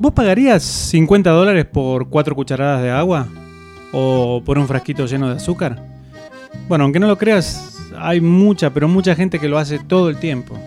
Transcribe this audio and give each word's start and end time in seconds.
¿Vos 0.00 0.14
pagarías 0.14 0.62
50 0.62 1.28
dólares 1.28 1.66
por 1.66 2.08
4 2.08 2.34
cucharadas 2.34 2.82
de 2.82 2.90
agua? 2.90 3.28
¿O 3.92 4.40
por 4.46 4.58
un 4.58 4.66
frasquito 4.66 5.04
lleno 5.04 5.28
de 5.28 5.36
azúcar? 5.36 5.84
Bueno, 6.68 6.84
aunque 6.84 6.98
no 6.98 7.06
lo 7.06 7.18
creas, 7.18 7.78
hay 7.98 8.22
mucha, 8.22 8.70
pero 8.70 8.88
mucha 8.88 9.14
gente 9.14 9.38
que 9.38 9.50
lo 9.50 9.58
hace 9.58 9.78
todo 9.78 10.08
el 10.08 10.16
tiempo. 10.16 10.58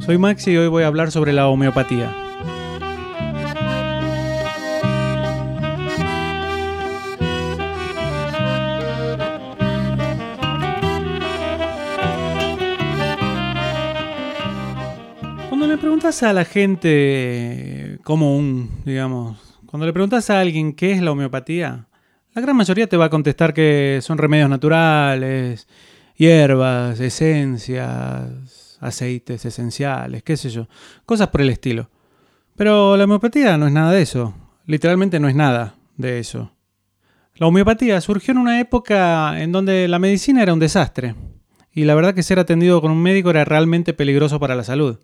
Soy 0.00 0.18
Maxi 0.18 0.50
y 0.50 0.56
hoy 0.56 0.66
voy 0.66 0.82
a 0.82 0.88
hablar 0.88 1.12
sobre 1.12 1.32
la 1.32 1.46
homeopatía. 1.46 2.25
Cuando 15.56 15.74
le 15.74 15.80
preguntas 15.80 16.22
a 16.22 16.34
la 16.34 16.44
gente 16.44 17.98
como 18.04 18.36
un, 18.36 18.82
digamos, 18.84 19.38
cuando 19.64 19.86
le 19.86 19.94
preguntas 19.94 20.28
a 20.28 20.38
alguien 20.38 20.74
qué 20.74 20.92
es 20.92 21.00
la 21.00 21.12
homeopatía, 21.12 21.86
la 22.34 22.42
gran 22.42 22.54
mayoría 22.54 22.86
te 22.86 22.98
va 22.98 23.06
a 23.06 23.10
contestar 23.10 23.54
que 23.54 24.00
son 24.02 24.18
remedios 24.18 24.50
naturales, 24.50 25.66
hierbas, 26.14 27.00
esencias, 27.00 28.76
aceites 28.80 29.46
esenciales, 29.46 30.22
qué 30.22 30.36
sé 30.36 30.50
yo, 30.50 30.68
cosas 31.06 31.28
por 31.28 31.40
el 31.40 31.48
estilo. 31.48 31.88
Pero 32.54 32.94
la 32.98 33.04
homeopatía 33.04 33.56
no 33.56 33.66
es 33.66 33.72
nada 33.72 33.92
de 33.92 34.02
eso, 34.02 34.34
literalmente 34.66 35.18
no 35.20 35.26
es 35.26 35.34
nada 35.34 35.76
de 35.96 36.18
eso. 36.18 36.52
La 37.36 37.46
homeopatía 37.46 37.98
surgió 38.02 38.32
en 38.32 38.38
una 38.38 38.60
época 38.60 39.40
en 39.40 39.52
donde 39.52 39.88
la 39.88 39.98
medicina 39.98 40.42
era 40.42 40.52
un 40.52 40.60
desastre, 40.60 41.14
y 41.72 41.84
la 41.84 41.94
verdad 41.94 42.14
que 42.14 42.22
ser 42.22 42.38
atendido 42.38 42.82
con 42.82 42.92
un 42.92 43.02
médico 43.02 43.30
era 43.30 43.46
realmente 43.46 43.94
peligroso 43.94 44.38
para 44.38 44.54
la 44.54 44.62
salud. 44.62 44.98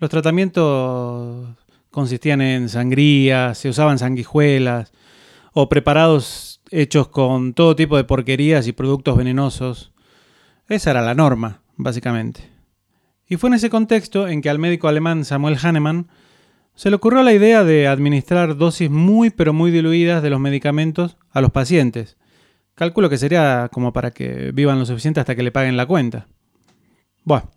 Los 0.00 0.10
tratamientos 0.10 1.48
consistían 1.90 2.40
en 2.40 2.68
sangrías, 2.68 3.58
se 3.58 3.68
usaban 3.68 3.98
sanguijuelas 3.98 4.92
o 5.52 5.68
preparados 5.68 6.60
hechos 6.70 7.08
con 7.08 7.54
todo 7.54 7.74
tipo 7.74 7.96
de 7.96 8.04
porquerías 8.04 8.66
y 8.66 8.72
productos 8.72 9.16
venenosos. 9.16 9.92
Esa 10.68 10.90
era 10.90 11.02
la 11.02 11.14
norma, 11.14 11.62
básicamente. 11.76 12.48
Y 13.26 13.36
fue 13.36 13.50
en 13.50 13.54
ese 13.54 13.70
contexto 13.70 14.28
en 14.28 14.40
que 14.40 14.50
al 14.50 14.58
médico 14.58 14.88
alemán 14.88 15.24
Samuel 15.24 15.58
Hahnemann 15.60 16.08
se 16.74 16.90
le 16.90 16.96
ocurrió 16.96 17.22
la 17.24 17.32
idea 17.32 17.64
de 17.64 17.88
administrar 17.88 18.56
dosis 18.56 18.88
muy 18.88 19.30
pero 19.30 19.52
muy 19.52 19.70
diluidas 19.72 20.22
de 20.22 20.30
los 20.30 20.38
medicamentos 20.38 21.16
a 21.32 21.40
los 21.40 21.50
pacientes. 21.50 22.16
Calculo 22.74 23.10
que 23.10 23.18
sería 23.18 23.68
como 23.72 23.92
para 23.92 24.12
que 24.12 24.52
vivan 24.52 24.78
lo 24.78 24.86
suficiente 24.86 25.18
hasta 25.18 25.34
que 25.34 25.42
le 25.42 25.50
paguen 25.50 25.76
la 25.76 25.86
cuenta. 25.86 26.28
Bueno, 27.24 27.50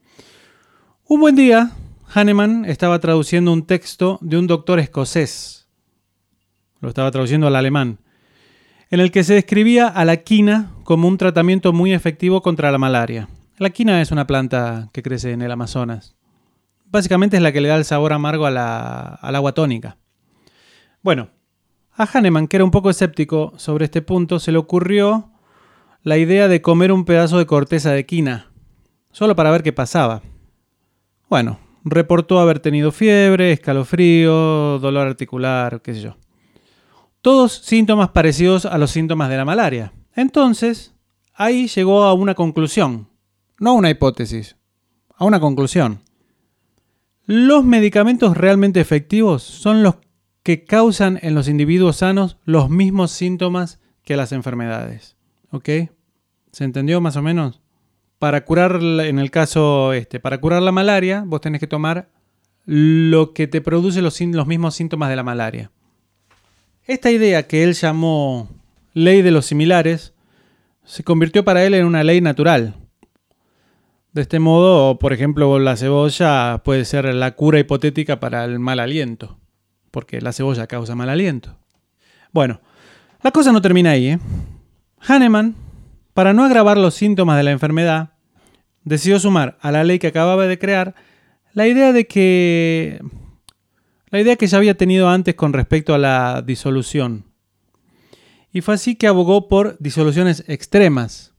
un 1.08 1.20
buen 1.20 1.36
día, 1.36 1.72
Hahnemann 2.14 2.66
estaba 2.66 3.00
traduciendo 3.00 3.54
un 3.54 3.66
texto 3.66 4.20
de 4.22 4.38
un 4.38 4.46
doctor 4.46 4.80
escocés. 4.80 5.70
Lo 6.82 6.90
estaba 6.90 7.10
traduciendo 7.10 7.48
al 7.48 7.56
alemán. 7.56 8.00
En 8.90 9.00
el 9.00 9.12
que 9.12 9.24
se 9.24 9.36
describía 9.36 9.88
a 9.88 10.04
la 10.04 10.18
quina 10.18 10.72
como 10.84 11.08
un 11.08 11.18
tratamiento 11.18 11.72
muy 11.72 11.94
efectivo 11.94 12.42
contra 12.42 12.70
la 12.70 12.78
malaria. 12.78 13.30
La 13.58 13.70
quina 13.70 14.02
es 14.02 14.12
una 14.12 14.28
planta 14.28 14.90
que 14.92 15.02
crece 15.02 15.32
en 15.32 15.42
el 15.42 15.52
Amazonas. 15.52 16.16
Básicamente 16.86 17.38
es 17.38 17.44
la 17.44 17.54
que 17.54 17.62
le 17.62 17.70
da 17.70 17.78
el 17.78 17.86
sabor 17.86 18.12
amargo 18.12 18.46
a 18.46 18.52
la, 18.52 19.02
al 19.02 19.36
agua 19.36 19.54
tónica. 19.54 19.96
Bueno, 21.02 21.30
a 21.94 22.04
Hahnemann, 22.04 22.50
que 22.50 22.58
era 22.58 22.66
un 22.66 22.72
poco 22.72 22.90
escéptico 22.90 23.54
sobre 23.56 23.86
este 23.86 24.02
punto, 24.02 24.40
se 24.40 24.52
le 24.52 24.58
ocurrió 24.58 25.32
la 26.04 26.18
idea 26.18 26.50
de 26.50 26.62
comer 26.62 26.92
un 26.92 27.06
pedazo 27.06 27.38
de 27.38 27.46
corteza 27.46 27.92
de 27.92 28.06
quina, 28.06 28.52
solo 29.12 29.34
para 29.38 29.52
ver 29.52 29.64
qué 29.64 29.72
pasaba. 29.72 30.22
Bueno, 31.30 31.60
reportó 31.84 32.40
haber 32.40 32.60
tenido 32.60 32.92
fiebre, 32.92 33.52
escalofrío, 33.52 34.80
dolor 34.80 35.08
articular, 35.08 35.82
qué 35.82 35.94
sé 35.94 36.02
yo. 36.02 36.18
Todos 37.22 37.54
síntomas 37.54 38.10
parecidos 38.10 38.66
a 38.66 38.78
los 38.78 38.92
síntomas 38.92 39.30
de 39.30 39.38
la 39.38 39.46
malaria. 39.46 39.94
Entonces, 40.16 40.94
ahí 41.34 41.68
llegó 41.68 42.04
a 42.04 42.14
una 42.14 42.36
conclusión, 42.36 43.10
no 43.60 43.72
a 43.72 43.74
una 43.74 43.90
hipótesis, 43.90 44.58
a 45.16 45.26
una 45.26 45.40
conclusión. 45.40 46.02
Los 47.26 47.64
medicamentos 47.64 48.36
realmente 48.36 48.80
efectivos 48.80 49.44
son 49.44 49.84
los 49.84 49.96
que 50.44 50.66
causan 50.66 51.20
en 51.22 51.36
los 51.36 51.48
individuos 51.48 51.98
sanos 51.98 52.38
los 52.44 52.70
mismos 52.70 53.12
síntomas 53.12 53.80
que 54.04 54.18
las 54.18 54.32
enfermedades. 54.32 55.16
¿Ok? 55.52 55.70
¿Se 56.52 56.64
entendió 56.64 57.00
más 57.02 57.16
o 57.16 57.22
menos? 57.22 57.61
Para 58.22 58.46
curar, 58.46 58.76
en 58.84 59.18
el 59.18 59.32
caso 59.32 59.94
este, 59.94 60.20
para 60.20 60.40
curar 60.40 60.62
la 60.62 60.72
malaria, 60.72 61.24
vos 61.26 61.42
tenés 61.42 61.60
que 61.60 61.66
tomar 61.66 62.08
lo 62.66 63.34
que 63.34 63.48
te 63.48 63.62
produce 63.62 64.00
los, 64.04 64.22
mismos 64.46 64.76
síntomas 64.76 65.10
de 65.10 65.16
la 65.16 65.24
malaria. 65.24 65.72
Esta 66.86 67.10
idea 67.10 67.48
que 67.48 67.64
él 67.64 67.74
llamó 67.74 68.48
ley 68.94 69.24
de 69.24 69.32
los 69.32 69.48
similares 69.48 70.14
se 70.84 71.04
convirtió 71.04 71.44
para 71.44 71.66
él 71.66 71.74
en 71.74 71.84
una 71.84 72.04
ley 72.04 72.22
natural. 72.22 72.76
De 74.14 74.22
este 74.22 74.38
modo, 74.38 75.00
por 75.00 75.14
ejemplo, 75.14 75.58
la 75.58 75.76
cebolla 75.76 76.62
puede 76.64 76.86
ser 76.86 77.12
la 77.16 77.32
cura 77.32 77.58
hipotética 77.58 78.20
para 78.20 78.46
el 78.46 78.60
mal 78.60 78.80
aliento, 78.80 79.40
porque 79.90 80.22
la 80.22 80.32
cebolla 80.32 80.68
causa 80.68 80.94
mal 80.94 81.10
aliento. 81.10 81.58
Bueno, 82.32 82.62
la 83.24 83.32
cosa 83.32 83.52
no 83.52 83.64
termina 83.64 83.90
ahí. 83.90 84.10
¿eh? 84.10 84.20
Hahnemann 85.00 85.56
para 86.14 86.34
no 86.34 86.44
agravar 86.44 86.78
los 86.78 86.96
síntomas 86.96 87.38
de 87.38 87.44
la 87.44 87.52
enfermedad, 87.52 88.12
decidió 88.84 89.20
sumar 89.20 89.58
a 89.62 89.72
la 89.72 89.84
ley 89.84 90.00
que 90.00 90.08
acababa 90.08 90.48
de 90.48 90.60
crear 90.60 90.96
la 91.54 91.68
idea 91.68 91.94
de 91.94 92.08
que 92.08 93.02
la 94.10 94.20
idea 94.20 94.36
que 94.36 94.48
ya 94.48 94.58
había 94.58 94.76
tenido 94.76 95.10
antes 95.10 95.36
con 95.36 95.54
respecto 95.54 95.94
a 95.94 95.98
la 95.98 96.42
disolución. 96.42 97.26
Y 98.52 98.62
fue 98.62 98.74
así 98.74 98.96
que 98.96 99.08
abogó 99.08 99.48
por 99.48 99.78
disoluciones 99.80 100.44
extremas. 100.48 101.34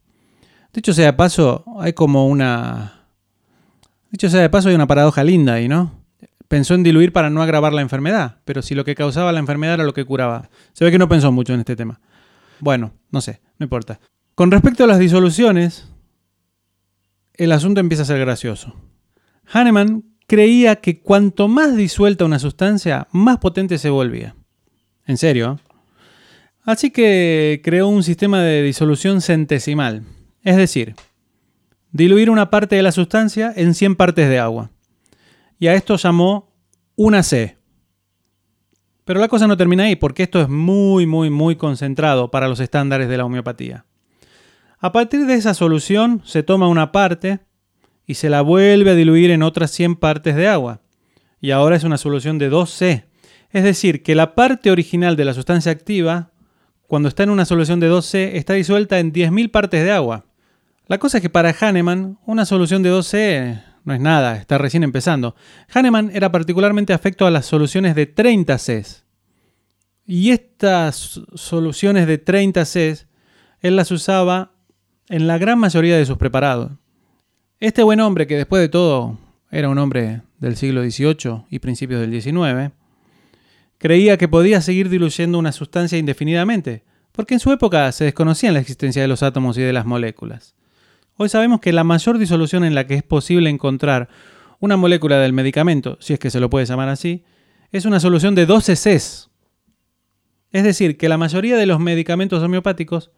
Dicho 0.73 0.95
sea 0.95 1.07
de 1.07 1.13
paso, 1.13 1.65
hay 1.79 1.93
como 1.93 2.27
una 2.27 3.03
Dicho 4.13 4.29
sea 4.29 4.43
de 4.43 4.51
paso, 4.51 4.69
hay 4.69 4.75
una 4.75 4.87
paradoja 4.87 5.25
linda 5.25 5.55
ahí, 5.55 5.69
¿no? 5.69 5.91
Pensó 6.47 6.75
en 6.75 6.83
diluir 6.83 7.15
para 7.15 7.31
no 7.31 7.41
agravar 7.41 7.73
la 7.73 7.81
enfermedad, 7.81 8.37
pero 8.45 8.61
si 8.61 8.75
lo 8.75 8.85
que 8.85 8.95
causaba 8.95 9.33
la 9.33 9.39
enfermedad 9.39 9.75
era 9.75 9.85
lo 9.85 9.95
que 9.95 10.05
curaba. 10.05 10.51
Se 10.75 10.85
ve 10.85 10.91
que 10.91 10.99
no 10.99 11.09
pensó 11.09 11.33
mucho 11.33 11.55
en 11.55 11.61
este 11.61 11.77
tema. 11.77 11.99
Bueno, 12.61 12.93
no 13.11 13.23
sé, 13.23 13.41
no 13.59 13.65
importa. 13.65 13.99
Con 14.35 14.51
respecto 14.51 14.85
a 14.85 14.87
las 14.87 14.99
disoluciones, 14.99 15.89
el 17.35 17.53
asunto 17.53 17.81
empieza 17.81 18.05
a 18.05 18.07
ser 18.07 18.19
gracioso. 18.19 18.75
Hahnemann 19.53 20.05
creía 20.27 20.77
que 20.77 21.01
cuanto 21.01 21.49
más 21.49 21.77
disuelta 21.77 22.25
una 22.25 22.39
sustancia, 22.39 23.09
más 23.13 23.39
potente 23.39 23.77
se 23.77 23.91
volvía. 23.91 24.35
En 25.07 25.19
serio. 25.19 25.61
Así 26.65 26.91
que 26.91 27.61
creó 27.63 27.89
un 27.89 28.03
sistema 28.03 28.41
de 28.41 28.63
disolución 28.63 29.21
centesimal, 29.21 30.05
es 30.43 30.57
decir, 30.57 30.95
diluir 31.91 32.31
una 32.31 32.51
parte 32.51 32.77
de 32.77 32.83
la 32.83 32.93
sustancia 32.93 33.53
en 33.55 33.75
100 33.75 33.97
partes 33.97 34.29
de 34.29 34.39
agua. 34.39 34.71
Y 35.59 35.67
a 35.67 35.75
esto 35.75 35.97
llamó 35.97 36.55
una 36.97 37.23
C. 37.23 37.59
Pero 39.05 39.21
la 39.21 39.29
cosa 39.29 39.47
no 39.47 39.57
termina 39.57 39.85
ahí, 39.85 39.97
porque 39.97 40.23
esto 40.23 40.41
es 40.41 40.49
muy, 40.49 41.05
muy, 41.07 41.29
muy 41.31 41.57
concentrado 41.57 42.31
para 42.31 42.49
los 42.49 42.61
estándares 42.61 43.09
de 43.09 43.17
la 43.17 43.25
homeopatía. 43.25 43.85
A 44.85 44.91
partir 44.91 45.27
de 45.27 45.35
esa 45.35 45.55
solución 45.55 46.23
se 46.25 46.43
toma 46.43 46.67
una 46.67 46.91
parte 46.91 47.39
y 48.05 48.15
se 48.15 48.29
la 48.29 48.43
vuelve 48.43 48.91
a 48.91 48.95
diluir 48.97 49.31
en 49.31 49.45
otras 49.45 49.71
100 49.71 49.95
partes 49.95 50.35
de 50.35 50.49
agua. 50.49 50.81
Y 51.41 51.53
ahora 51.53 51.77
es 51.77 51.85
una 51.85 51.99
solución 51.99 52.37
de 52.37 52.51
2C. 52.51 53.05
Es 53.51 53.63
decir, 53.63 54.03
que 54.03 54.17
la 54.17 54.35
parte 54.35 54.73
original 54.73 55.15
de 55.15 55.25
la 55.25 55.35
sustancia 55.35 55.71
activa, 55.71 56.33
cuando 56.89 57.09
está 57.09 57.23
en 57.23 57.31
una 57.31 57.45
solución 57.45 57.79
de 57.79 57.93
2C, 57.93 58.31
está 58.35 58.55
disuelta 58.55 58.99
en 58.99 59.13
10.000 59.13 59.53
partes 59.53 59.85
de 59.85 59.93
agua. 59.93 60.27
La 60.89 60.99
cosa 60.99 61.19
es 61.19 61.23
que 61.23 61.31
para 61.31 61.55
Hahnemann, 61.59 62.19
una 62.27 62.45
solución 62.45 62.83
de 62.83 62.91
2C 62.91 63.63
no 63.85 63.95
es 63.95 64.01
nada, 64.01 64.37
está 64.37 64.59
recién 64.59 64.83
empezando. 64.83 65.37
Hahnemann 65.73 66.11
era 66.13 66.33
particularmente 66.33 66.93
afecto 66.93 67.25
a 67.25 67.31
las 67.31 67.47
soluciones 67.47 67.95
de 67.95 68.07
30 68.07 68.59
C. 68.59 68.85
Y 70.07 70.33
estas 70.33 71.21
soluciones 71.37 72.09
de 72.09 72.19
30 72.19 72.65
C, 72.65 72.99
él 73.61 73.77
las 73.77 73.93
usaba 73.93 74.53
en 75.09 75.27
la 75.27 75.39
gran 75.39 75.59
mayoría 75.59 75.97
de 75.97 76.07
sus 76.07 76.19
preparados. 76.19 76.73
Este 77.61 77.83
buen 77.83 78.01
hombre, 78.01 78.27
que 78.27 78.37
después 78.37 78.61
de 78.61 78.69
todo 78.69 79.19
era 79.51 79.69
un 79.69 79.79
hombre 79.79 80.23
del 80.39 80.57
siglo 80.57 80.83
XVIII 80.83 81.45
y 81.51 81.59
principios 81.59 82.01
del 82.01 82.21
XIX, 82.21 82.73
creía 83.79 84.17
que 84.17 84.29
podía 84.29 84.61
seguir 84.61 84.89
diluyendo 84.89 85.39
una 85.39 85.53
sustancia 85.53 85.99
indefinidamente, 85.99 86.85
porque 87.13 87.35
en 87.35 87.41
su 87.41 87.53
época 87.53 87.91
se 87.93 88.05
desconocía 88.05 88.53
la 88.53 88.61
existencia 88.61 89.03
de 89.03 89.09
los 89.09 89.23
átomos 89.23 89.59
y 89.59 89.63
de 89.63 89.73
las 89.73 89.87
moléculas. 89.87 90.55
Hoy 91.17 91.29
sabemos 91.29 91.61
que 91.61 91.73
la 91.73 91.85
mayor 91.85 92.19
disolución 92.19 92.65
en 92.65 92.75
la 92.75 92.87
que 92.87 92.95
es 92.95 93.03
posible 93.03 93.51
encontrar 93.51 94.09
una 94.61 94.77
molécula 94.77 95.19
del 95.19 95.33
medicamento, 95.33 95.99
si 96.01 96.15
es 96.15 96.19
que 96.19 96.31
se 96.31 96.41
lo 96.41 96.49
puede 96.49 96.67
llamar 96.67 96.89
así, 96.89 97.25
es 97.71 97.85
una 97.85 98.01
solución 98.01 98.35
de 98.35 98.47
12 98.47 98.75
Cs. 98.75 99.31
Es 100.53 100.65
decir, 100.65 100.97
que 100.97 101.09
la 101.09 101.19
mayoría 101.19 101.57
de 101.57 101.67
los 101.67 101.81
medicamentos 101.81 102.43
homeopáticos 102.43 103.11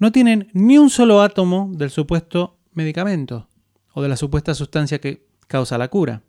no 0.00 0.10
tienen 0.10 0.48
ni 0.52 0.78
un 0.78 0.90
solo 0.90 1.22
átomo 1.22 1.70
del 1.72 1.90
supuesto 1.90 2.58
medicamento 2.72 3.48
o 3.92 4.02
de 4.02 4.08
la 4.08 4.16
supuesta 4.16 4.54
sustancia 4.54 4.98
que 4.98 5.28
causa 5.46 5.78
la 5.78 5.88
cura. 5.88 6.22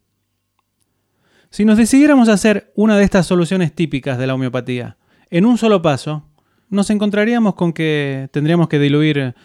Si 1.49 1.65
nos 1.65 1.77
decidiéramos 1.77 2.29
a 2.29 2.33
hacer 2.33 2.71
una 2.75 2.97
de 2.97 3.03
estas 3.03 3.25
soluciones 3.25 3.73
típicas 3.73 4.17
de 4.17 4.27
la 4.27 4.35
homeopatía 4.35 4.97
en 5.29 5.45
un 5.45 5.57
solo 5.57 5.81
paso, 5.81 6.27
nos 6.69 6.89
encontraríamos 6.89 7.55
con 7.55 7.73
que 7.73 8.29
tendríamos 8.31 8.67
que 8.67 8.79
diluir 8.79 9.35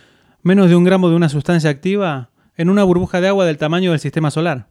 menos 0.43 0.69
de 0.69 0.77
un 0.77 0.85
gramo 0.85 1.09
de 1.09 1.17
una 1.17 1.29
sustancia 1.29 1.71
activa 1.71 2.31
en 2.57 2.69
una 2.69 2.85
burbuja 2.85 3.21
de 3.21 3.29
agua 3.29 3.47
del 3.47 3.59
tamaño 3.59 3.93
del 3.93 4.01
sistema 4.01 4.31
solar. 4.31 4.69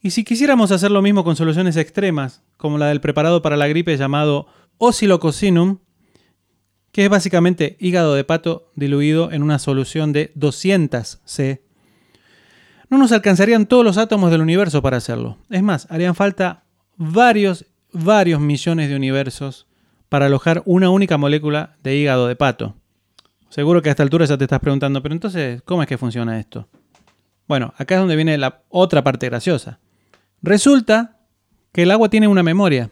Y 0.00 0.10
si 0.10 0.22
quisiéramos 0.22 0.70
hacer 0.70 0.92
lo 0.92 1.02
mismo 1.02 1.24
con 1.24 1.34
soluciones 1.34 1.76
extremas, 1.76 2.42
como 2.56 2.78
la 2.78 2.86
del 2.86 3.00
preparado 3.00 3.42
para 3.42 3.56
la 3.56 3.66
gripe 3.66 3.96
llamado 3.96 4.46
Oscillococinum, 4.76 5.78
que 6.92 7.04
es 7.04 7.10
básicamente 7.10 7.76
hígado 7.80 8.14
de 8.14 8.24
pato 8.24 8.70
diluido 8.74 9.30
en 9.32 9.42
una 9.42 9.58
solución 9.58 10.12
de 10.12 10.32
200 10.34 11.20
C, 11.24 11.62
no 12.90 12.98
nos 12.98 13.12
alcanzarían 13.12 13.66
todos 13.66 13.84
los 13.84 13.98
átomos 13.98 14.30
del 14.30 14.40
universo 14.40 14.80
para 14.80 14.96
hacerlo. 14.96 15.36
Es 15.50 15.62
más, 15.62 15.86
harían 15.90 16.14
falta 16.14 16.64
varios, 16.96 17.66
varios 17.92 18.40
millones 18.40 18.88
de 18.88 18.96
universos 18.96 19.66
para 20.08 20.26
alojar 20.26 20.62
una 20.64 20.88
única 20.90 21.18
molécula 21.18 21.76
de 21.82 21.96
hígado 21.96 22.28
de 22.28 22.36
pato. 22.36 22.74
Seguro 23.50 23.82
que 23.82 23.88
a 23.88 23.92
esta 23.92 24.02
altura 24.02 24.24
ya 24.24 24.38
te 24.38 24.44
estás 24.44 24.60
preguntando, 24.60 25.02
pero 25.02 25.14
entonces, 25.14 25.62
¿cómo 25.62 25.82
es 25.82 25.88
que 25.88 25.98
funciona 25.98 26.38
esto? 26.38 26.68
Bueno, 27.46 27.72
acá 27.76 27.94
es 27.94 28.00
donde 28.00 28.16
viene 28.16 28.36
la 28.36 28.62
otra 28.68 29.02
parte 29.02 29.26
graciosa. 29.26 29.80
Resulta 30.42 31.18
que 31.72 31.82
el 31.82 31.90
agua 31.90 32.08
tiene 32.08 32.28
una 32.28 32.42
memoria 32.42 32.90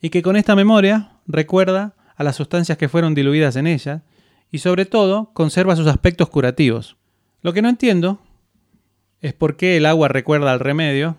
y 0.00 0.10
que 0.10 0.22
con 0.22 0.36
esta 0.36 0.56
memoria 0.56 1.10
recuerda 1.26 1.94
a 2.16 2.24
las 2.24 2.36
sustancias 2.36 2.78
que 2.78 2.88
fueron 2.88 3.14
diluidas 3.14 3.56
en 3.56 3.66
ella 3.66 4.02
y 4.50 4.58
sobre 4.58 4.84
todo 4.84 5.30
conserva 5.32 5.76
sus 5.76 5.86
aspectos 5.86 6.28
curativos. 6.28 6.96
Lo 7.40 7.52
que 7.52 7.62
no 7.62 7.68
entiendo 7.68 8.20
es 9.20 9.32
por 9.32 9.56
qué 9.56 9.76
el 9.76 9.86
agua 9.86 10.08
recuerda 10.08 10.52
al 10.52 10.60
remedio, 10.60 11.16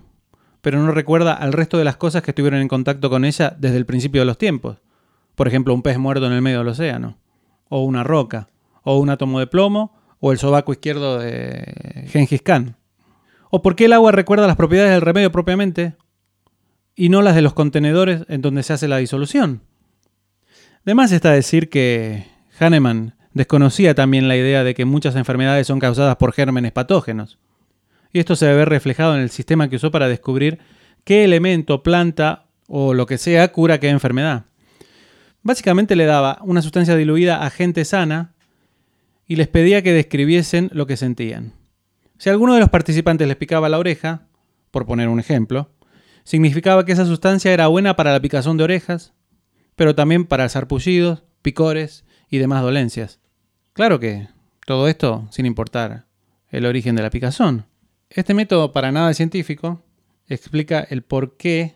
pero 0.61 0.79
no 0.79 0.91
recuerda 0.91 1.33
al 1.33 1.53
resto 1.53 1.77
de 1.77 1.83
las 1.83 1.97
cosas 1.97 2.21
que 2.21 2.31
estuvieron 2.31 2.61
en 2.61 2.67
contacto 2.67 3.09
con 3.09 3.25
ella 3.25 3.55
desde 3.57 3.77
el 3.77 3.85
principio 3.85 4.21
de 4.21 4.25
los 4.25 4.37
tiempos. 4.37 4.77
Por 5.35 5.47
ejemplo, 5.47 5.73
un 5.73 5.81
pez 5.81 5.97
muerto 5.97 6.25
en 6.27 6.33
el 6.33 6.41
medio 6.41 6.59
del 6.59 6.67
océano, 6.67 7.17
o 7.69 7.83
una 7.83 8.03
roca, 8.03 8.49
o 8.83 8.97
un 8.99 9.09
átomo 9.09 9.39
de 9.39 9.47
plomo, 9.47 9.95
o 10.19 10.31
el 10.31 10.37
sobaco 10.37 10.71
izquierdo 10.71 11.17
de 11.17 12.05
Gengis 12.07 12.41
Khan. 12.41 12.77
O 13.49 13.61
por 13.61 13.75
qué 13.75 13.85
el 13.85 13.93
agua 13.93 14.11
recuerda 14.11 14.47
las 14.47 14.55
propiedades 14.55 14.91
del 14.91 15.01
remedio 15.01 15.31
propiamente 15.31 15.95
y 16.95 17.09
no 17.09 17.21
las 17.21 17.35
de 17.35 17.41
los 17.41 17.53
contenedores 17.53 18.23
en 18.29 18.41
donde 18.41 18.63
se 18.63 18.73
hace 18.73 18.87
la 18.87 18.97
disolución. 18.97 19.63
Además 20.85 21.11
está 21.11 21.31
decir 21.31 21.69
que 21.69 22.25
Hahnemann 22.59 23.15
desconocía 23.33 23.95
también 23.95 24.27
la 24.27 24.37
idea 24.37 24.63
de 24.63 24.73
que 24.73 24.85
muchas 24.85 25.15
enfermedades 25.15 25.67
son 25.67 25.79
causadas 25.79 26.17
por 26.17 26.33
gérmenes 26.33 26.71
patógenos 26.71 27.39
y 28.13 28.19
esto 28.19 28.35
se 28.35 28.53
ve 28.53 28.63
reflejado 28.63 29.15
en 29.15 29.21
el 29.21 29.31
sistema 29.31 29.69
que 29.69 29.77
usó 29.77 29.91
para 29.91 30.07
descubrir 30.07 30.59
qué 31.03 31.23
elemento, 31.23 31.83
planta 31.83 32.45
o 32.67 32.93
lo 32.93 33.07
que 33.07 33.17
sea 33.17 33.51
cura 33.51 33.79
qué 33.79 33.89
enfermedad. 33.89 34.45
Básicamente 35.41 35.95
le 35.95 36.05
daba 36.05 36.37
una 36.43 36.61
sustancia 36.61 36.95
diluida 36.95 37.43
a 37.43 37.49
gente 37.49 37.83
sana 37.83 38.33
y 39.25 39.35
les 39.35 39.47
pedía 39.47 39.81
que 39.81 39.93
describiesen 39.93 40.69
lo 40.73 40.85
que 40.85 40.95
sentían. 40.95 41.53
Si 42.19 42.29
alguno 42.29 42.53
de 42.53 42.59
los 42.59 42.69
participantes 42.69 43.27
les 43.27 43.35
picaba 43.35 43.67
la 43.67 43.79
oreja, 43.79 44.27
por 44.69 44.85
poner 44.85 45.09
un 45.09 45.19
ejemplo, 45.19 45.71
significaba 46.23 46.85
que 46.85 46.91
esa 46.91 47.05
sustancia 47.05 47.51
era 47.51 47.67
buena 47.67 47.95
para 47.95 48.13
la 48.13 48.21
picazón 48.21 48.57
de 48.57 48.63
orejas, 48.63 49.13
pero 49.75 49.95
también 49.95 50.25
para 50.25 50.49
sarpullidos, 50.49 51.23
picores 51.41 52.05
y 52.29 52.37
demás 52.37 52.61
dolencias. 52.61 53.19
Claro 53.73 53.99
que 53.99 54.27
todo 54.65 54.87
esto 54.87 55.27
sin 55.31 55.45
importar 55.45 56.05
el 56.49 56.65
origen 56.65 56.95
de 56.95 57.03
la 57.03 57.09
picazón. 57.09 57.65
Este 58.09 58.33
método 58.33 58.71
para 58.71 58.91
nada 58.91 59.13
científico 59.13 59.83
explica 60.27 60.79
el 60.81 61.01
por 61.01 61.35
qué 61.37 61.75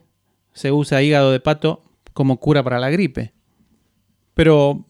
se 0.53 0.71
usa 0.71 1.01
hígado 1.01 1.31
de 1.31 1.39
pato 1.39 1.83
como 2.13 2.39
cura 2.39 2.63
para 2.63 2.79
la 2.79 2.89
gripe. 2.89 3.33
Pero 4.33 4.85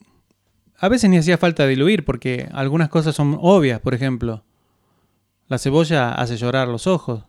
a 0.78 0.90
veces 0.90 1.10
ni 1.10 1.18
hacía 1.18 1.38
falta 1.38 1.66
diluir 1.66 2.06
porque 2.06 2.50
algunas 2.52 2.90
cosas 2.90 3.16
son 3.16 3.38
obvias, 3.42 3.80
por 3.80 3.94
ejemplo, 3.94 4.44
la 5.48 5.58
cebolla 5.58 6.12
hace 6.12 6.36
llorar 6.36 6.68
los 6.68 6.88
ojos, 6.88 7.24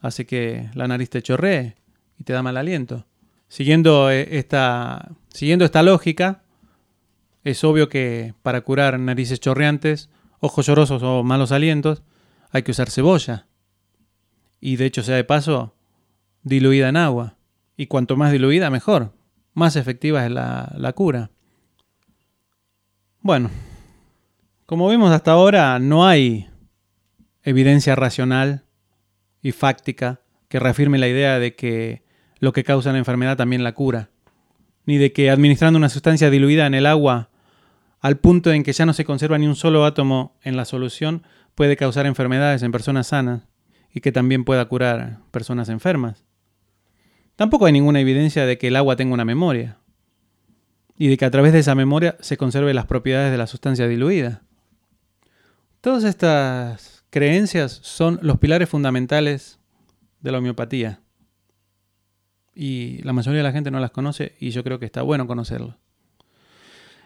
hace 0.00 0.26
que 0.26 0.68
la 0.74 0.88
nariz 0.88 1.08
te 1.10 1.22
chorree 1.22 1.76
y 2.18 2.24
te 2.24 2.32
da 2.32 2.42
mal 2.42 2.56
aliento. 2.56 3.06
Siguiendo 3.50 4.12
eh, 4.12 4.38
esta, 4.38 5.10
siguiendo 5.28 5.64
esta 5.64 5.82
lógica, 5.82 6.44
es 7.42 7.64
obvio 7.64 7.88
que 7.88 8.32
para 8.42 8.60
curar 8.60 9.00
narices 9.00 9.40
chorreantes, 9.40 10.08
ojos 10.38 10.66
llorosos 10.66 11.02
o 11.02 11.24
malos 11.24 11.50
alientos, 11.50 12.04
hay 12.52 12.62
que 12.62 12.70
usar 12.70 12.90
cebolla 12.90 13.48
y 14.60 14.76
de 14.76 14.86
hecho 14.86 15.02
sea 15.02 15.16
de 15.16 15.24
paso, 15.24 15.74
diluida 16.44 16.88
en 16.88 16.96
agua. 16.96 17.38
Y 17.76 17.88
cuanto 17.88 18.16
más 18.16 18.30
diluida, 18.30 18.70
mejor. 18.70 19.14
Más 19.52 19.74
efectiva 19.74 20.24
es 20.24 20.30
la, 20.30 20.72
la 20.76 20.92
cura. 20.92 21.32
Bueno, 23.20 23.50
como 24.64 24.86
vemos 24.86 25.10
hasta 25.10 25.32
ahora, 25.32 25.76
no 25.80 26.06
hay 26.06 26.48
evidencia 27.42 27.96
racional 27.96 28.64
y 29.42 29.50
fáctica 29.50 30.20
que 30.48 30.60
reafirme 30.60 30.98
la 30.98 31.08
idea 31.08 31.40
de 31.40 31.56
que 31.56 32.08
lo 32.40 32.52
que 32.52 32.64
causa 32.64 32.92
la 32.92 32.98
enfermedad 32.98 33.36
también 33.36 33.62
la 33.62 33.72
cura, 33.72 34.10
ni 34.86 34.98
de 34.98 35.12
que 35.12 35.30
administrando 35.30 35.76
una 35.76 35.88
sustancia 35.88 36.30
diluida 36.30 36.66
en 36.66 36.74
el 36.74 36.86
agua 36.86 37.30
al 38.00 38.16
punto 38.16 38.50
en 38.50 38.62
que 38.62 38.72
ya 38.72 38.86
no 38.86 38.94
se 38.94 39.04
conserva 39.04 39.38
ni 39.38 39.46
un 39.46 39.56
solo 39.56 39.84
átomo 39.84 40.36
en 40.42 40.56
la 40.56 40.64
solución 40.64 41.22
puede 41.54 41.76
causar 41.76 42.06
enfermedades 42.06 42.62
en 42.62 42.72
personas 42.72 43.08
sanas 43.08 43.42
y 43.92 44.00
que 44.00 44.10
también 44.10 44.44
pueda 44.44 44.64
curar 44.64 45.18
personas 45.30 45.68
enfermas. 45.68 46.24
Tampoco 47.36 47.66
hay 47.66 47.72
ninguna 47.72 48.00
evidencia 48.00 48.46
de 48.46 48.56
que 48.58 48.68
el 48.68 48.76
agua 48.76 48.96
tenga 48.96 49.14
una 49.14 49.24
memoria 49.24 49.78
y 50.96 51.08
de 51.08 51.16
que 51.16 51.24
a 51.24 51.30
través 51.30 51.52
de 51.52 51.58
esa 51.58 51.74
memoria 51.74 52.16
se 52.20 52.36
conserve 52.36 52.74
las 52.74 52.86
propiedades 52.86 53.30
de 53.30 53.38
la 53.38 53.46
sustancia 53.46 53.86
diluida. 53.86 54.42
Todas 55.80 56.04
estas 56.04 57.04
creencias 57.10 57.80
son 57.82 58.18
los 58.22 58.38
pilares 58.38 58.68
fundamentales 58.68 59.58
de 60.20 60.32
la 60.32 60.38
homeopatía. 60.38 60.99
Y 62.62 63.00
la 63.04 63.14
mayoría 63.14 63.38
de 63.38 63.44
la 63.44 63.52
gente 63.52 63.70
no 63.70 63.80
las 63.80 63.90
conoce 63.90 64.34
y 64.38 64.50
yo 64.50 64.62
creo 64.62 64.78
que 64.78 64.84
está 64.84 65.00
bueno 65.00 65.26
conocerlo. 65.26 65.78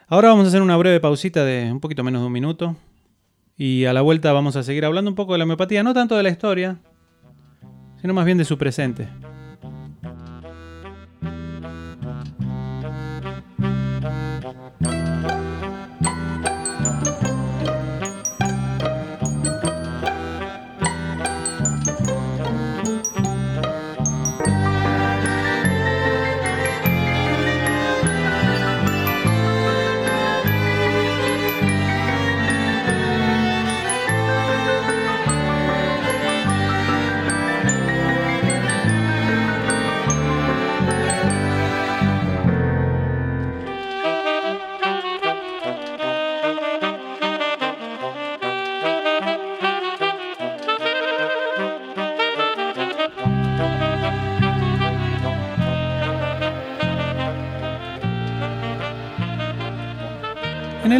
Ahora 0.08 0.30
vamos 0.30 0.46
a 0.46 0.48
hacer 0.48 0.60
una 0.60 0.76
breve 0.76 0.98
pausita 0.98 1.44
de 1.44 1.70
un 1.70 1.78
poquito 1.78 2.02
menos 2.02 2.22
de 2.22 2.26
un 2.26 2.32
minuto 2.32 2.74
y 3.56 3.84
a 3.84 3.92
la 3.92 4.00
vuelta 4.00 4.32
vamos 4.32 4.56
a 4.56 4.64
seguir 4.64 4.84
hablando 4.84 5.12
un 5.12 5.14
poco 5.14 5.30
de 5.30 5.38
la 5.38 5.44
homeopatía, 5.44 5.84
no 5.84 5.94
tanto 5.94 6.16
de 6.16 6.24
la 6.24 6.30
historia, 6.30 6.78
sino 8.00 8.14
más 8.14 8.24
bien 8.24 8.36
de 8.36 8.44
su 8.44 8.58
presente. 8.58 9.06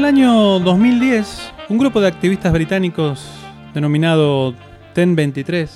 El 0.05 0.09
año 0.09 0.61
2010, 0.61 1.53
un 1.71 1.79
grupo 1.79 1.99
de 1.99 2.09
activistas 2.09 2.53
británicos 2.53 3.27
denominado 3.73 4.55
TEN23, 4.95 5.67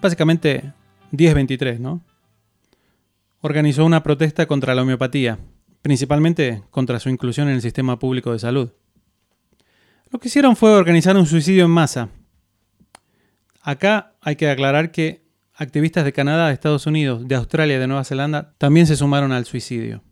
básicamente 0.00 0.72
1023, 1.10 1.78
¿no? 1.78 2.02
Organizó 3.42 3.84
una 3.84 4.02
protesta 4.02 4.46
contra 4.46 4.74
la 4.74 4.80
homeopatía, 4.80 5.38
principalmente 5.82 6.62
contra 6.70 6.98
su 7.00 7.10
inclusión 7.10 7.48
en 7.48 7.56
el 7.56 7.60
sistema 7.60 7.98
público 7.98 8.32
de 8.32 8.38
salud. 8.38 8.70
Lo 10.10 10.18
que 10.18 10.28
hicieron 10.28 10.56
fue 10.56 10.70
organizar 10.70 11.14
un 11.18 11.26
suicidio 11.26 11.66
en 11.66 11.70
masa. 11.70 12.08
Acá 13.60 14.14
hay 14.22 14.36
que 14.36 14.48
aclarar 14.48 14.90
que 14.90 15.28
activistas 15.52 16.06
de 16.06 16.14
Canadá, 16.14 16.46
de 16.46 16.54
Estados 16.54 16.86
Unidos, 16.86 17.28
de 17.28 17.34
Australia 17.34 17.76
y 17.76 17.78
de 17.78 17.88
Nueva 17.88 18.04
Zelanda 18.04 18.54
también 18.56 18.86
se 18.86 18.96
sumaron 18.96 19.32
al 19.32 19.44
suicidio. 19.44 20.02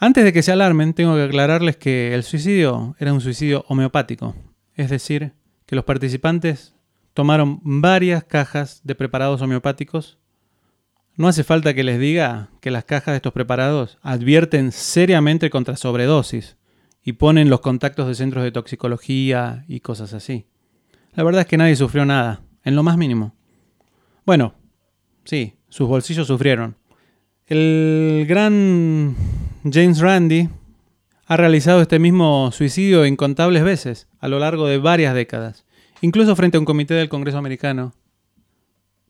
Antes 0.00 0.22
de 0.22 0.32
que 0.32 0.42
se 0.42 0.52
alarmen, 0.52 0.94
tengo 0.94 1.16
que 1.16 1.24
aclararles 1.24 1.76
que 1.76 2.14
el 2.14 2.22
suicidio 2.22 2.94
era 3.00 3.12
un 3.12 3.20
suicidio 3.20 3.64
homeopático, 3.66 4.36
es 4.76 4.90
decir, 4.90 5.32
que 5.66 5.74
los 5.74 5.84
participantes 5.84 6.76
tomaron 7.14 7.60
varias 7.64 8.22
cajas 8.22 8.80
de 8.84 8.94
preparados 8.94 9.42
homeopáticos, 9.42 10.18
No 11.16 11.26
hace 11.26 11.42
falta 11.42 11.74
que 11.74 11.82
les 11.82 11.98
diga 11.98 12.48
que 12.60 12.70
las 12.70 12.84
cajas 12.84 13.12
de 13.12 13.16
estos 13.16 13.32
preparados 13.32 13.98
advierten 14.02 14.70
seriamente 14.70 15.50
contra 15.50 15.76
sobredosis 15.76 16.56
y 17.02 17.14
ponen 17.14 17.50
los 17.50 17.58
contactos 17.58 18.06
de 18.06 18.14
centros 18.14 18.44
de 18.44 18.52
toxicología 18.52 19.64
y 19.66 19.80
cosas 19.80 20.14
así. 20.14 20.46
La 21.14 21.24
verdad 21.24 21.40
es 21.40 21.48
que 21.48 21.56
nadie 21.56 21.74
sufrió 21.74 22.04
nada, 22.04 22.42
en 22.62 22.76
lo 22.76 22.84
más 22.84 22.96
mínimo. 22.96 23.34
Bueno, 24.24 24.54
sí, 25.24 25.54
sus 25.68 25.88
bolsillos 25.88 26.28
sufrieron. 26.28 26.76
El 27.46 28.24
gran 28.28 29.16
James 29.64 30.00
Randi 30.00 30.48
ha 31.26 31.36
realizado 31.36 31.82
este 31.82 31.98
mismo 31.98 32.50
suicidio 32.52 33.06
incontables 33.06 33.64
veces 33.64 34.08
a 34.18 34.28
lo 34.28 34.38
largo 34.38 34.66
de 34.66 34.78
varias 34.78 35.14
décadas, 35.14 35.64
incluso 36.00 36.36
frente 36.36 36.56
a 36.56 36.60
un 36.60 36.66
comité 36.66 36.94
del 36.94 37.08
Congreso 37.08 37.38
americano 37.38 37.92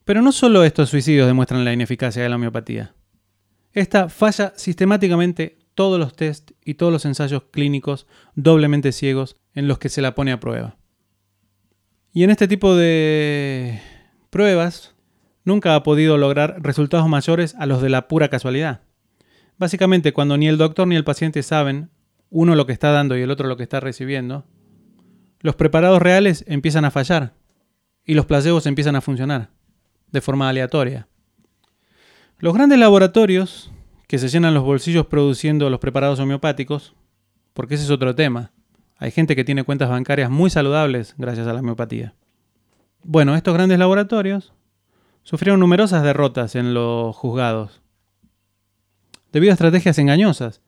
pero 0.08 0.22
no 0.22 0.32
solo 0.32 0.64
estos 0.64 0.88
suicidios 0.88 1.26
demuestran 1.26 1.66
la 1.66 1.72
ineficacia 1.74 2.22
de 2.22 2.30
la 2.30 2.36
homeopatía. 2.36 2.94
Esta 3.74 4.08
falla 4.08 4.54
sistemáticamente 4.56 5.58
todos 5.74 6.00
los 6.00 6.16
test 6.16 6.52
y 6.64 6.74
todos 6.76 6.90
los 6.90 7.04
ensayos 7.04 7.42
clínicos 7.50 8.06
doblemente 8.34 8.92
ciegos 8.92 9.36
en 9.52 9.68
los 9.68 9.78
que 9.78 9.90
se 9.90 10.00
la 10.00 10.14
pone 10.14 10.32
a 10.32 10.40
prueba. 10.40 10.78
Y 12.14 12.24
en 12.24 12.30
este 12.30 12.48
tipo 12.48 12.74
de 12.74 13.82
pruebas 14.30 14.94
nunca 15.44 15.74
ha 15.74 15.82
podido 15.82 16.16
lograr 16.16 16.56
resultados 16.62 17.06
mayores 17.06 17.54
a 17.58 17.66
los 17.66 17.82
de 17.82 17.90
la 17.90 18.08
pura 18.08 18.30
casualidad. 18.30 18.80
Básicamente, 19.58 20.12
cuando 20.12 20.36
ni 20.36 20.48
el 20.48 20.56
doctor 20.56 20.86
ni 20.86 20.96
el 20.96 21.04
paciente 21.04 21.42
saben 21.42 21.90
uno 22.30 22.54
lo 22.54 22.66
que 22.66 22.72
está 22.72 22.90
dando 22.90 23.16
y 23.16 23.22
el 23.22 23.30
otro 23.30 23.48
lo 23.48 23.56
que 23.56 23.64
está 23.64 23.80
recibiendo, 23.80 24.44
los 25.40 25.56
preparados 25.56 26.00
reales 26.00 26.44
empiezan 26.46 26.84
a 26.84 26.90
fallar 26.90 27.34
y 28.04 28.14
los 28.14 28.26
placebos 28.26 28.66
empiezan 28.66 28.96
a 28.96 29.00
funcionar 29.00 29.50
de 30.10 30.20
forma 30.20 30.48
aleatoria. 30.48 31.08
Los 32.38 32.54
grandes 32.54 32.78
laboratorios 32.78 33.72
que 34.06 34.18
se 34.18 34.28
llenan 34.28 34.54
los 34.54 34.64
bolsillos 34.64 35.06
produciendo 35.06 35.68
los 35.70 35.80
preparados 35.80 36.18
homeopáticos, 36.18 36.94
porque 37.52 37.74
ese 37.74 37.84
es 37.84 37.90
otro 37.90 38.14
tema. 38.14 38.52
Hay 38.96 39.10
gente 39.10 39.36
que 39.36 39.44
tiene 39.44 39.64
cuentas 39.64 39.90
bancarias 39.90 40.30
muy 40.30 40.50
saludables 40.50 41.14
gracias 41.18 41.46
a 41.46 41.52
la 41.52 41.60
homeopatía. 41.60 42.14
Bueno, 43.02 43.34
estos 43.34 43.54
grandes 43.54 43.78
laboratorios 43.78 44.54
sufrieron 45.22 45.60
numerosas 45.60 46.02
derrotas 46.02 46.54
en 46.54 46.74
los 46.74 47.14
juzgados, 47.14 47.82
debido 49.32 49.52
a 49.52 49.54
estrategias 49.54 49.98
engañosas, 49.98 50.60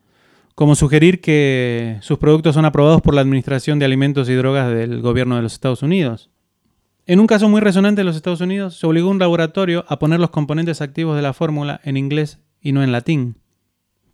como 0.54 0.74
sugerir 0.74 1.20
que 1.20 1.98
sus 2.02 2.18
productos 2.18 2.54
son 2.54 2.64
aprobados 2.64 3.00
por 3.00 3.14
la 3.14 3.20
Administración 3.20 3.78
de 3.78 3.86
Alimentos 3.86 4.28
y 4.28 4.34
Drogas 4.34 4.72
del 4.74 5.00
gobierno 5.00 5.36
de 5.36 5.42
los 5.42 5.52
Estados 5.52 5.82
Unidos, 5.82 6.30
en 7.06 7.18
un 7.18 7.26
caso 7.26 7.48
muy 7.48 7.60
resonante 7.60 8.02
en 8.02 8.06
los 8.06 8.16
Estados 8.16 8.40
Unidos, 8.40 8.78
se 8.78 8.86
obligó 8.86 9.08
a 9.08 9.12
un 9.12 9.18
laboratorio 9.18 9.84
a 9.88 9.98
poner 9.98 10.20
los 10.20 10.30
componentes 10.30 10.80
activos 10.80 11.16
de 11.16 11.22
la 11.22 11.32
fórmula 11.32 11.80
en 11.82 11.96
inglés 11.96 12.38
y 12.60 12.72
no 12.72 12.82
en 12.84 12.92
latín, 12.92 13.36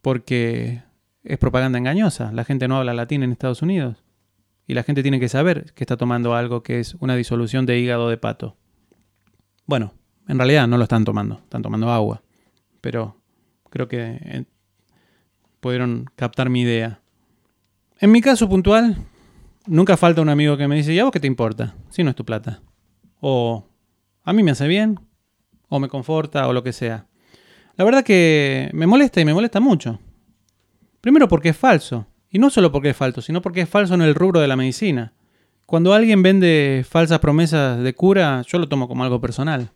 porque 0.00 0.82
es 1.24 1.38
propaganda 1.38 1.78
engañosa. 1.78 2.32
La 2.32 2.44
gente 2.44 2.68
no 2.68 2.78
habla 2.78 2.94
latín 2.94 3.22
en 3.22 3.32
Estados 3.32 3.60
Unidos 3.60 4.02
y 4.66 4.74
la 4.74 4.82
gente 4.82 5.02
tiene 5.02 5.20
que 5.20 5.28
saber 5.28 5.72
que 5.74 5.84
está 5.84 5.96
tomando 5.96 6.34
algo 6.34 6.62
que 6.62 6.80
es 6.80 6.94
una 7.00 7.16
disolución 7.16 7.66
de 7.66 7.78
hígado 7.78 8.08
de 8.08 8.16
pato. 8.16 8.56
Bueno, 9.66 9.94
en 10.28 10.38
realidad 10.38 10.66
no 10.66 10.78
lo 10.78 10.84
están 10.84 11.04
tomando, 11.04 11.40
están 11.42 11.62
tomando 11.62 11.90
agua, 11.90 12.22
pero 12.80 13.16
creo 13.70 13.88
que 13.88 14.18
eh, 14.20 14.44
pudieron 15.60 16.06
captar 16.16 16.50
mi 16.50 16.62
idea. 16.62 17.00
En 17.98 18.12
mi 18.12 18.20
caso 18.20 18.48
puntual, 18.48 18.96
nunca 19.66 19.96
falta 19.96 20.22
un 20.22 20.28
amigo 20.28 20.56
que 20.56 20.68
me 20.68 20.76
dice, 20.76 20.92
¿y 20.92 20.98
a 20.98 21.04
vos 21.04 21.12
qué 21.12 21.20
te 21.20 21.26
importa? 21.26 21.74
Si 21.90 22.02
no 22.04 22.10
es 22.10 22.16
tu 22.16 22.24
plata 22.24 22.60
o 23.20 23.66
a 24.24 24.32
mí 24.32 24.42
me 24.42 24.50
hace 24.50 24.66
bien, 24.66 25.00
o 25.68 25.80
me 25.80 25.88
conforta, 25.88 26.46
o 26.48 26.52
lo 26.52 26.62
que 26.62 26.72
sea. 26.72 27.06
La 27.76 27.84
verdad 27.84 28.04
que 28.04 28.70
me 28.72 28.86
molesta 28.86 29.20
y 29.20 29.24
me 29.24 29.34
molesta 29.34 29.60
mucho. 29.60 30.00
Primero 31.00 31.28
porque 31.28 31.50
es 31.50 31.56
falso, 31.56 32.06
y 32.30 32.38
no 32.38 32.50
solo 32.50 32.72
porque 32.72 32.90
es 32.90 32.96
falso, 32.96 33.20
sino 33.20 33.42
porque 33.42 33.62
es 33.62 33.68
falso 33.68 33.94
en 33.94 34.02
el 34.02 34.14
rubro 34.14 34.40
de 34.40 34.48
la 34.48 34.56
medicina. 34.56 35.12
Cuando 35.66 35.92
alguien 35.92 36.22
vende 36.22 36.84
falsas 36.88 37.18
promesas 37.18 37.80
de 37.80 37.94
cura, 37.94 38.42
yo 38.46 38.58
lo 38.58 38.68
tomo 38.68 38.88
como 38.88 39.04
algo 39.04 39.20
personal. 39.20 39.70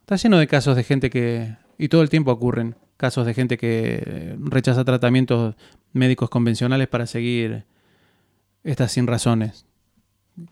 Está 0.00 0.16
lleno 0.16 0.38
de 0.38 0.46
casos 0.46 0.76
de 0.76 0.84
gente 0.84 1.10
que, 1.10 1.56
y 1.78 1.88
todo 1.88 2.02
el 2.02 2.08
tiempo 2.08 2.30
ocurren, 2.30 2.76
casos 2.96 3.26
de 3.26 3.34
gente 3.34 3.58
que 3.58 4.36
rechaza 4.38 4.84
tratamientos 4.84 5.54
médicos 5.92 6.30
convencionales 6.30 6.88
para 6.88 7.06
seguir 7.06 7.64
estas 8.64 8.92
sin 8.92 9.06
razones 9.06 9.66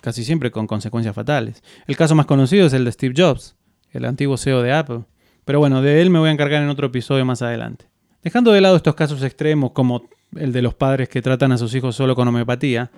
casi 0.00 0.24
siempre 0.24 0.50
con 0.50 0.66
consecuencias 0.66 1.14
fatales. 1.14 1.62
El 1.86 1.96
caso 1.96 2.14
más 2.14 2.26
conocido 2.26 2.66
es 2.66 2.72
el 2.72 2.84
de 2.84 2.92
Steve 2.92 3.14
Jobs, 3.16 3.56
el 3.90 4.04
antiguo 4.04 4.36
CEO 4.36 4.62
de 4.62 4.72
Apple. 4.72 5.04
Pero 5.44 5.58
bueno, 5.58 5.82
de 5.82 6.00
él 6.00 6.10
me 6.10 6.18
voy 6.18 6.30
a 6.30 6.32
encargar 6.32 6.62
en 6.62 6.68
otro 6.68 6.86
episodio 6.86 7.24
más 7.24 7.42
adelante. 7.42 7.86
Dejando 8.22 8.52
de 8.52 8.60
lado 8.60 8.76
estos 8.76 8.94
casos 8.94 9.22
extremos 9.22 9.72
como 9.72 10.08
el 10.36 10.52
de 10.52 10.62
los 10.62 10.74
padres 10.74 11.08
que 11.08 11.22
tratan 11.22 11.52
a 11.52 11.58
sus 11.58 11.74
hijos 11.74 11.94
solo 11.94 12.14
con 12.14 12.26
homeopatía, 12.26 12.90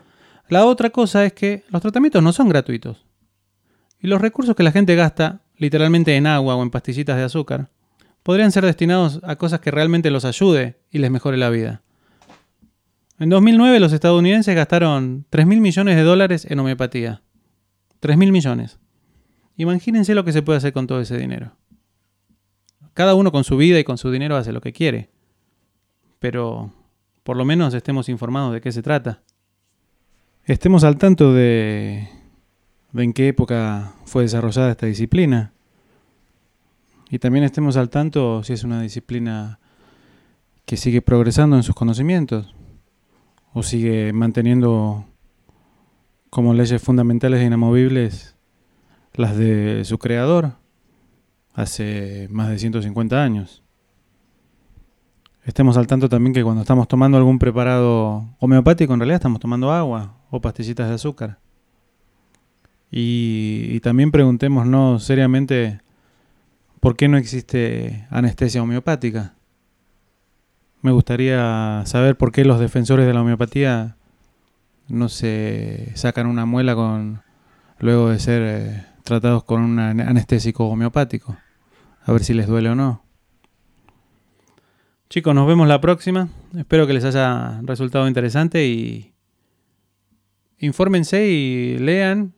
la 0.48 0.64
otra 0.64 0.90
cosa 0.90 1.24
es 1.24 1.32
que 1.32 1.64
los 1.70 1.82
tratamientos 1.82 2.22
no 2.22 2.32
son 2.32 2.48
gratuitos. 2.48 3.04
Y 4.00 4.06
los 4.06 4.20
recursos 4.20 4.54
que 4.54 4.62
la 4.62 4.70
gente 4.70 4.94
gasta, 4.94 5.40
literalmente 5.56 6.14
en 6.14 6.26
agua 6.28 6.54
o 6.54 6.62
en 6.62 6.70
pastillitas 6.70 7.16
de 7.16 7.24
azúcar, 7.24 7.68
podrían 8.26 8.50
ser 8.50 8.64
destinados 8.64 9.20
a 9.22 9.36
cosas 9.36 9.60
que 9.60 9.70
realmente 9.70 10.10
los 10.10 10.24
ayude 10.24 10.80
y 10.90 10.98
les 10.98 11.12
mejore 11.12 11.36
la 11.36 11.48
vida. 11.48 11.82
En 13.20 13.28
2009 13.28 13.78
los 13.78 13.92
estadounidenses 13.92 14.52
gastaron 14.52 15.24
3.000 15.30 15.60
millones 15.60 15.94
de 15.94 16.02
dólares 16.02 16.44
en 16.50 16.58
homeopatía. 16.58 17.22
3.000 18.02 18.32
millones. 18.32 18.80
Imagínense 19.56 20.16
lo 20.16 20.24
que 20.24 20.32
se 20.32 20.42
puede 20.42 20.56
hacer 20.56 20.72
con 20.72 20.88
todo 20.88 21.00
ese 21.00 21.16
dinero. 21.16 21.52
Cada 22.94 23.14
uno 23.14 23.30
con 23.30 23.44
su 23.44 23.56
vida 23.56 23.78
y 23.78 23.84
con 23.84 23.96
su 23.96 24.10
dinero 24.10 24.34
hace 24.34 24.50
lo 24.50 24.60
que 24.60 24.72
quiere. 24.72 25.08
Pero 26.18 26.72
por 27.22 27.36
lo 27.36 27.44
menos 27.44 27.74
estemos 27.74 28.08
informados 28.08 28.52
de 28.52 28.60
qué 28.60 28.72
se 28.72 28.82
trata. 28.82 29.22
Estemos 30.42 30.82
al 30.82 30.98
tanto 30.98 31.32
de, 31.32 32.08
de 32.90 33.04
en 33.04 33.12
qué 33.12 33.28
época 33.28 33.94
fue 34.04 34.24
desarrollada 34.24 34.72
esta 34.72 34.86
disciplina. 34.86 35.52
Y 37.10 37.18
también 37.18 37.44
estemos 37.44 37.76
al 37.76 37.88
tanto 37.88 38.42
si 38.42 38.52
es 38.52 38.64
una 38.64 38.80
disciplina 38.82 39.60
que 40.64 40.76
sigue 40.76 41.02
progresando 41.02 41.56
en 41.56 41.62
sus 41.62 41.74
conocimientos 41.74 42.54
o 43.52 43.62
sigue 43.62 44.12
manteniendo 44.12 45.06
como 46.30 46.52
leyes 46.52 46.82
fundamentales 46.82 47.40
e 47.40 47.44
inamovibles 47.44 48.36
las 49.14 49.36
de 49.36 49.84
su 49.84 49.98
creador 49.98 50.52
hace 51.54 52.28
más 52.30 52.48
de 52.48 52.58
150 52.58 53.22
años. 53.22 53.62
Estemos 55.44 55.76
al 55.76 55.86
tanto 55.86 56.08
también 56.08 56.34
que 56.34 56.42
cuando 56.42 56.62
estamos 56.62 56.88
tomando 56.88 57.16
algún 57.16 57.38
preparado 57.38 58.26
homeopático, 58.40 58.92
en 58.92 59.00
realidad 59.00 59.16
estamos 59.16 59.38
tomando 59.38 59.70
agua 59.70 60.16
o 60.28 60.40
pastillitas 60.40 60.88
de 60.88 60.94
azúcar. 60.96 61.38
Y, 62.90 63.68
y 63.70 63.80
también 63.80 64.10
preguntémonos 64.10 65.04
seriamente 65.04 65.80
por 66.86 66.94
qué 66.96 67.08
no 67.08 67.16
existe 67.16 68.06
anestesia 68.10 68.62
homeopática. 68.62 69.34
Me 70.82 70.92
gustaría 70.92 71.82
saber 71.84 72.16
por 72.16 72.30
qué 72.30 72.44
los 72.44 72.60
defensores 72.60 73.08
de 73.08 73.12
la 73.12 73.22
homeopatía 73.22 73.96
no 74.86 75.08
se 75.08 75.90
sacan 75.96 76.28
una 76.28 76.46
muela 76.46 76.76
con 76.76 77.22
luego 77.80 78.10
de 78.10 78.20
ser 78.20 78.42
eh, 78.44 78.86
tratados 79.02 79.42
con 79.42 79.62
un 79.62 79.80
anestésico 79.80 80.68
homeopático. 80.68 81.36
A 82.04 82.12
ver 82.12 82.22
si 82.22 82.34
les 82.34 82.46
duele 82.46 82.68
o 82.68 82.76
no. 82.76 83.02
Chicos, 85.10 85.34
nos 85.34 85.48
vemos 85.48 85.66
la 85.66 85.80
próxima. 85.80 86.28
Espero 86.56 86.86
que 86.86 86.92
les 86.92 87.04
haya 87.04 87.60
resultado 87.62 88.06
interesante 88.06 88.64
y 88.64 89.12
infórmense 90.60 91.26
y 91.26 91.78
lean 91.78 92.36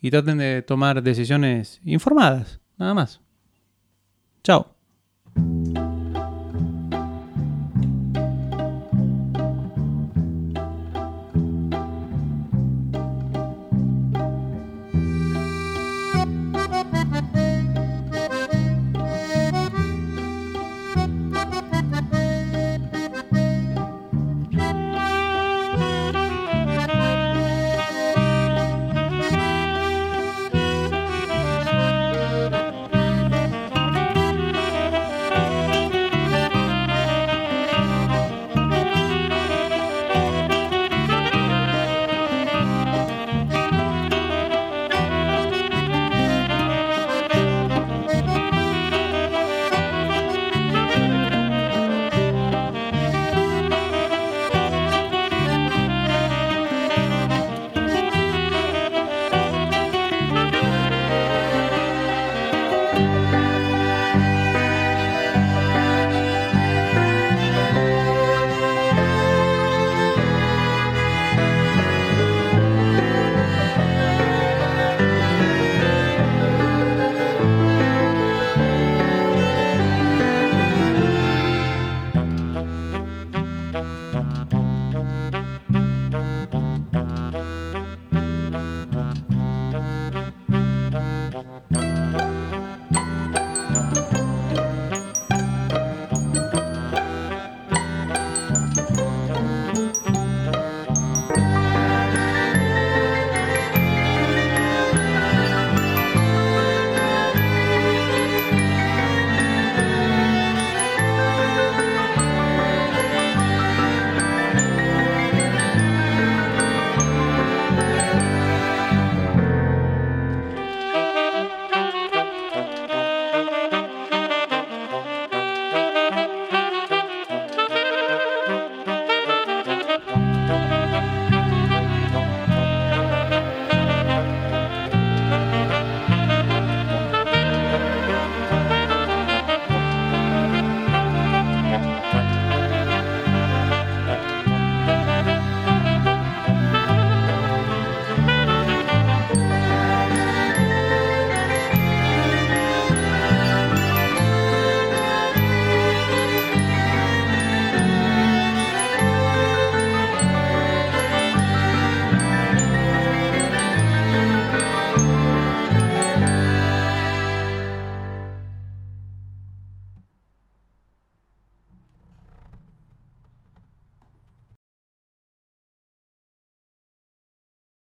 y 0.00 0.10
traten 0.10 0.38
de 0.38 0.62
tomar 0.62 1.02
decisiones 1.02 1.82
informadas, 1.84 2.62
nada 2.78 2.94
más. 2.94 3.23
Ciao. 4.44 4.73